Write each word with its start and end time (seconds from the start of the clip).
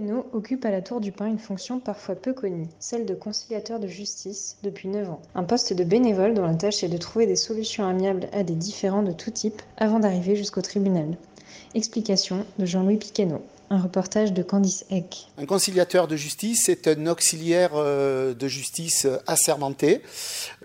Picano 0.00 0.26
occupe 0.32 0.64
à 0.64 0.70
la 0.70 0.80
Tour 0.80 1.00
du 1.00 1.12
Pin 1.12 1.26
une 1.26 1.38
fonction 1.38 1.78
parfois 1.78 2.14
peu 2.14 2.32
connue, 2.32 2.68
celle 2.78 3.04
de 3.04 3.14
conciliateur 3.14 3.78
de 3.78 3.86
justice 3.86 4.56
depuis 4.62 4.88
9 4.88 5.10
ans. 5.10 5.20
Un 5.34 5.44
poste 5.44 5.74
de 5.74 5.84
bénévole 5.84 6.32
dont 6.32 6.46
la 6.46 6.54
tâche 6.54 6.82
est 6.82 6.88
de 6.88 6.96
trouver 6.96 7.26
des 7.26 7.36
solutions 7.36 7.86
amiables 7.86 8.28
à 8.32 8.42
des 8.42 8.54
différends 8.54 9.02
de 9.02 9.12
tout 9.12 9.30
type 9.30 9.60
avant 9.76 9.98
d'arriver 9.98 10.36
jusqu'au 10.36 10.62
tribunal. 10.62 11.18
Explication 11.74 12.46
de 12.58 12.64
Jean-Louis 12.64 12.96
Picano. 12.96 13.42
Un 13.68 13.78
reportage 13.78 14.32
de 14.32 14.42
Candice 14.42 14.86
Eck. 14.90 15.28
Un 15.36 15.44
conciliateur 15.44 16.08
de 16.08 16.16
justice 16.16 16.68
est 16.70 16.88
un 16.88 17.06
auxiliaire 17.06 17.72
euh, 17.74 18.32
de 18.32 18.48
justice 18.48 19.06
assermenté 19.26 20.00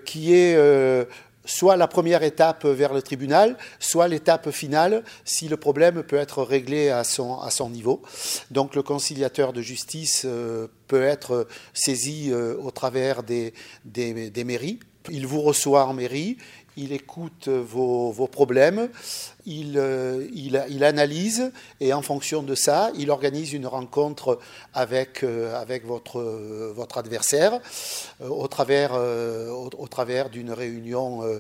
qui 0.06 0.34
est 0.34 0.56
euh, 0.56 1.04
soit 1.46 1.78
la 1.78 1.88
première 1.88 2.24
étape 2.24 2.66
vers 2.66 2.94
le 2.94 3.02
tribunal, 3.02 3.58
soit 3.80 4.08
l'étape 4.08 4.52
finale 4.52 5.04
si 5.24 5.48
le 5.48 5.58
problème 5.58 6.04
peut 6.04 6.18
être 6.18 6.44
réglé 6.44 6.90
à 6.90 7.04
son, 7.04 7.70
niveau. 7.70 8.02
Donc 8.52 8.76
le 8.76 8.84
conciliateur 8.84 9.54
de 9.54 9.62
justice 9.62 10.24
euh, 10.26 10.68
peut 10.88 11.04
être 11.04 11.48
saisi 11.74 12.32
au 12.34 12.72
travers 12.72 13.24
des, 13.24 13.54
des, 13.86 14.30
des 14.30 14.44
mairies. 14.44 14.80
Il 15.12 15.28
vous 15.28 15.42
reçoit 15.42 15.86
en 15.86 15.94
mairie, 15.94 16.38
il 16.78 16.92
écoute 16.92 17.48
vos, 17.48 18.12
vos 18.12 18.28
problèmes, 18.28 18.90
il, 19.46 19.82
il, 20.34 20.66
il, 20.70 20.84
analyse 20.84 21.52
et 21.80 21.94
en 21.94 22.02
fonction 22.02 22.44
de 22.44 22.54
ça, 22.56 22.92
il 22.98 23.12
organise 23.12 23.54
une 23.54 23.68
rencontre 23.68 24.40
avec, 24.74 25.24
avec 25.24 25.86
votre, 25.86 26.20
votre 26.76 26.98
adversaire 26.98 27.60
au 28.20 28.48
travers, 28.48 28.94
au, 28.94 29.88
travers 29.88 30.30
d'une 30.30 30.52
réunion 30.52 31.22
euh, 31.24 31.40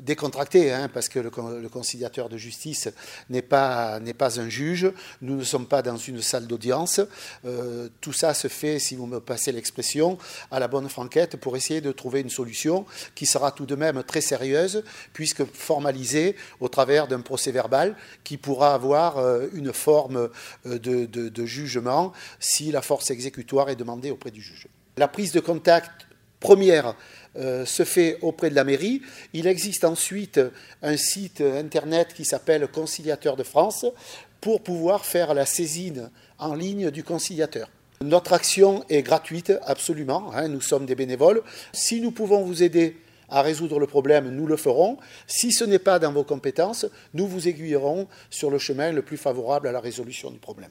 décontractée, 0.00 0.72
hein, 0.72 0.88
parce 0.92 1.08
que 1.08 1.18
le, 1.18 1.30
conciliateur 1.68 2.28
de 2.28 2.36
justice 2.36 2.88
n'est 3.28 3.42
pas, 3.42 4.00
pas 4.18 4.40
un 4.40 4.48
juge, 4.48 4.90
nous 5.22 5.36
ne 5.36 5.44
sommes 5.44 5.66
pas 5.66 5.82
dans 5.82 5.96
une 5.96 6.22
salle 6.22 6.46
d'audience, 6.46 7.00
euh, 7.44 7.88
tout 8.00 8.12
ça 8.12 8.34
se 8.34 8.48
fait, 8.48 8.78
si 8.78 8.96
vous 8.96 9.06
me 9.06 9.20
passez 9.20 9.52
l'expression, 9.52 10.18
à 10.50 10.58
la 10.58 10.68
bonne 10.68 10.88
franquette 10.88 11.36
pour 11.36 11.56
essayer 11.56 11.80
de 11.80 11.92
trouver 11.92 12.20
une 12.20 12.30
solution 12.30 12.86
qui 13.14 13.26
sera 13.26 13.52
tout 13.52 13.66
de 13.66 13.74
même 13.74 14.02
très 14.02 14.20
sérieuse, 14.20 14.82
puisque 15.12 15.44
formalisée 15.44 16.36
au 16.60 16.68
travers 16.68 17.08
d'un 17.08 17.20
procès 17.20 17.52
verbal 17.52 17.96
qui 18.24 18.36
pourra 18.36 18.74
avoir 18.74 19.18
une 19.52 19.72
forme 19.72 20.28
de, 20.64 20.78
de, 20.78 21.28
de, 21.28 21.46
jugement 21.46 22.12
si 22.38 22.70
la 22.72 22.82
force 22.82 23.10
exécutoire 23.10 23.70
est 23.70 23.76
demandée 23.76 24.10
auprès 24.10 24.30
du 24.30 24.40
juge. 24.40 24.68
La 24.96 25.08
prise 25.08 25.32
de 25.32 25.40
contact 25.40 26.09
première 26.40 26.96
euh, 27.36 27.64
se 27.64 27.84
fait 27.84 28.18
auprès 28.22 28.50
de 28.50 28.56
la 28.56 28.64
mairie. 28.64 29.02
Il 29.32 29.46
existe 29.46 29.84
ensuite 29.84 30.40
un 30.82 30.96
site 30.96 31.40
internet 31.40 32.12
qui 32.14 32.24
s'appelle 32.24 32.66
Conciliateur 32.66 33.36
de 33.36 33.44
France 33.44 33.86
pour 34.40 34.62
pouvoir 34.62 35.04
faire 35.04 35.34
la 35.34 35.46
saisine 35.46 36.10
en 36.38 36.54
ligne 36.54 36.90
du 36.90 37.04
conciliateur. 37.04 37.68
Notre 38.02 38.32
action 38.32 38.82
est 38.88 39.02
gratuite, 39.02 39.52
absolument. 39.64 40.32
Hein, 40.34 40.48
nous 40.48 40.62
sommes 40.62 40.86
des 40.86 40.94
bénévoles. 40.94 41.42
Si 41.72 42.00
nous 42.00 42.10
pouvons 42.10 42.42
vous 42.42 42.62
aider 42.62 42.96
à 43.28 43.42
résoudre 43.42 43.78
le 43.78 43.86
problème, 43.86 44.30
nous 44.30 44.46
le 44.46 44.56
ferons. 44.56 44.96
Si 45.26 45.52
ce 45.52 45.64
n'est 45.64 45.78
pas 45.78 45.98
dans 45.98 46.12
vos 46.12 46.24
compétences, 46.24 46.86
nous 47.14 47.26
vous 47.26 47.46
aiguillerons 47.46 48.08
sur 48.30 48.50
le 48.50 48.58
chemin 48.58 48.90
le 48.90 49.02
plus 49.02 49.18
favorable 49.18 49.68
à 49.68 49.72
la 49.72 49.80
résolution 49.80 50.30
du 50.30 50.38
problème. 50.38 50.70